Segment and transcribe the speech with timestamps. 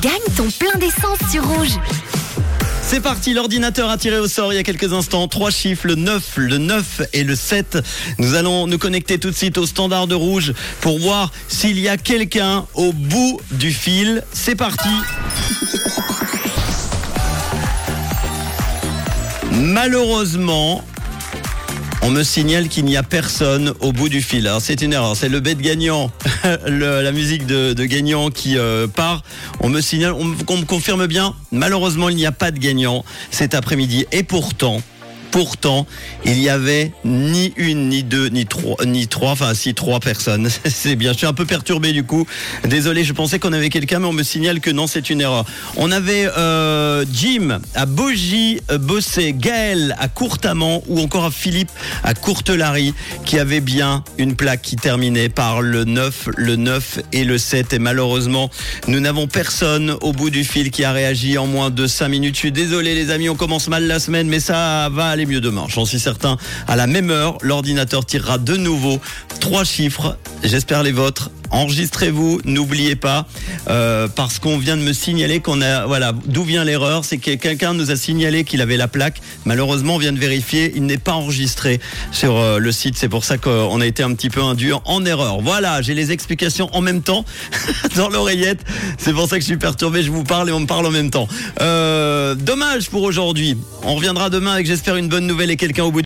[0.00, 1.78] Gagne ton plein d'essence sur Rouge.
[2.86, 5.26] C'est parti, l'ordinateur a tiré au sort il y a quelques instants.
[5.26, 7.78] Trois chiffres, le 9, le 9 et le 7.
[8.18, 11.88] Nous allons nous connecter tout de suite au standard de rouge pour voir s'il y
[11.88, 14.22] a quelqu'un au bout du fil.
[14.32, 14.88] C'est parti.
[19.50, 20.84] Malheureusement,
[22.04, 24.46] on me signale qu'il n'y a personne au bout du fil.
[24.46, 26.10] Alors c'est une erreur, c'est le bête gagnant,
[26.66, 29.22] la musique de, gagnant qui euh, part.
[29.60, 33.54] On me signale, on, me confirme bien, malheureusement il n'y a pas de gagnant cet
[33.54, 34.04] après-midi.
[34.12, 34.82] Et pourtant,
[35.34, 35.84] pourtant,
[36.24, 40.48] il y avait ni une, ni deux, ni trois, ni trois, enfin si trois personnes.
[40.64, 42.24] C'est bien, je suis un peu perturbé du coup.
[42.62, 45.44] Désolé, je pensais qu'on avait quelqu'un, mais on me signale que non, c'est une erreur.
[45.76, 51.72] On avait euh, Jim à Bogie, euh, Bossé, Gaël à Courtamont ou encore Philippe
[52.04, 57.24] à Courtelary qui avait bien une plaque qui terminait par le 9, le 9 et
[57.24, 57.72] le 7.
[57.72, 58.50] Et malheureusement,
[58.86, 62.36] nous n'avons personne au bout du fil qui a réagi en moins de 5 minutes.
[62.36, 65.40] Je suis désolé les amis, on commence mal la semaine, mais ça va aller mieux
[65.40, 65.66] demain.
[65.68, 66.36] J'en suis certain.
[66.68, 69.00] À la même heure, l'ordinateur tirera de nouveau
[69.40, 70.16] trois chiffres.
[70.42, 71.30] J'espère les vôtres.
[71.54, 73.26] Enregistrez-vous, n'oubliez pas,
[73.68, 77.34] euh, parce qu'on vient de me signaler qu'on a, voilà, d'où vient l'erreur, c'est que
[77.34, 79.20] quelqu'un nous a signalé qu'il avait la plaque.
[79.44, 81.78] Malheureusement, on vient de vérifier, il n'est pas enregistré
[82.10, 82.96] sur euh, le site.
[82.98, 85.42] C'est pour ça qu'on a été un petit peu induit en erreur.
[85.42, 87.24] Voilà, j'ai les explications en même temps
[87.96, 88.64] dans l'oreillette.
[88.98, 90.02] C'est pour ça que je suis perturbé.
[90.02, 91.28] Je vous parle et on me parle en même temps.
[91.60, 93.56] Euh, dommage pour aujourd'hui.
[93.84, 96.02] On reviendra demain avec, j'espère, une bonne nouvelle et quelqu'un au bout.